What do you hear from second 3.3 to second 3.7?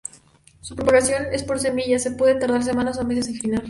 germinar.